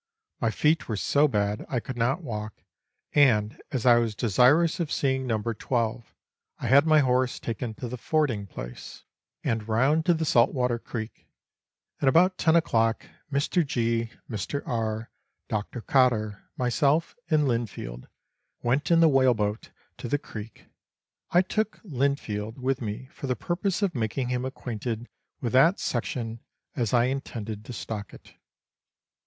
[0.39, 2.63] My feet were so bad I could not walk,
[3.13, 5.39] and, as I was desirous of seeing No.
[5.43, 6.15] 12,
[6.57, 9.03] I had my horse taken to the fording place
[9.43, 10.31] and Letters from Victorian Pioneers.
[10.31, 11.27] 289 round to the Saltwater Creek,
[11.99, 13.63] and about ten o'clock Mr.
[13.63, 14.65] G., Mr.
[15.01, 15.05] II.,
[15.47, 15.81] Dr.
[15.81, 18.07] Cotter, myself, and Linfield,
[18.63, 20.65] went in the whaleboat to the creek.
[21.29, 25.07] I took Linfield with me for the purpose of making him acquainted
[25.41, 26.39] with that section,
[26.75, 28.33] as I intended to stock it.